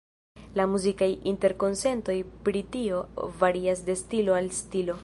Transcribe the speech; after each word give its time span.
La 0.59 0.63
muzikaj 0.75 1.09
interkonsentoj 1.33 2.17
pri 2.49 2.65
tio 2.77 3.05
varias 3.45 3.89
de 3.91 4.01
stilo 4.07 4.41
al 4.43 4.55
stilo. 4.65 4.97